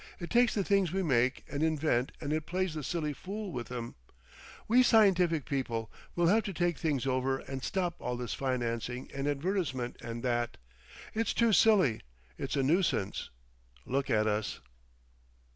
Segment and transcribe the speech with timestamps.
[0.19, 3.71] It takes the things we make and invent and it plays the silly fool with
[3.71, 3.93] 'em.
[4.67, 9.27] We scientific people, we'll have to take things over and stop all this financing and
[9.27, 10.57] advertisement and that.
[11.13, 12.01] It's too silly.
[12.39, 13.29] It's a noosance.
[13.85, 14.59] Look at us!"